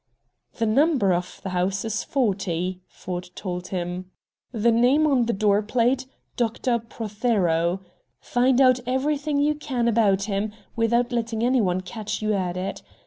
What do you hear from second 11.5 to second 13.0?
one catch you at it.